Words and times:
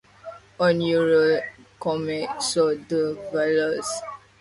On 0.57 0.79
y 0.79 0.97
roule 0.97 1.39
comme 1.77 2.09
sur 2.39 2.71
du 2.75 3.13
velours. 3.31 4.01